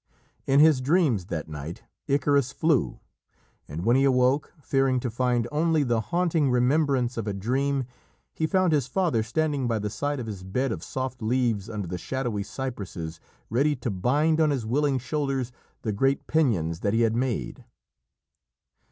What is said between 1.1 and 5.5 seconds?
that night Icarus flew, and when he awoke, fearing to find